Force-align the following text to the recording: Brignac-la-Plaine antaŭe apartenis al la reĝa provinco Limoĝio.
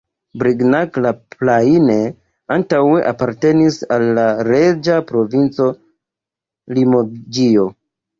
Brignac-la-Plaine 0.41 1.97
antaŭe 2.55 3.03
apartenis 3.11 3.77
al 3.97 4.05
la 4.19 4.23
reĝa 4.47 4.97
provinco 5.11 5.69
Limoĝio. 6.79 7.69